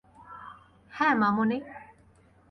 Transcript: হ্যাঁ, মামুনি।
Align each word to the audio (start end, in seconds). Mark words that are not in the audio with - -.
হ্যাঁ, 0.91 1.15
মামুনি। 1.15 1.57